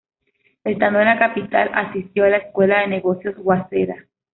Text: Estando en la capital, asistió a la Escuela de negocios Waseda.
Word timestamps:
Estando 0.63 0.99
en 0.99 1.05
la 1.05 1.19
capital, 1.19 1.69
asistió 1.75 2.23
a 2.23 2.29
la 2.29 2.37
Escuela 2.37 2.79
de 2.79 2.87
negocios 2.87 3.35
Waseda. 3.37 4.07